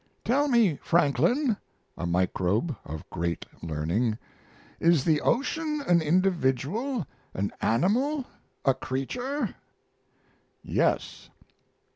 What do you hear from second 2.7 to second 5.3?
of great learning], is the